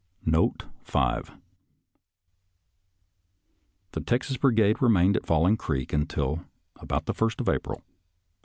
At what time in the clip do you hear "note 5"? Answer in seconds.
0.25-1.35